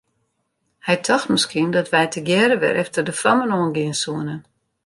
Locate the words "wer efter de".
2.61-3.15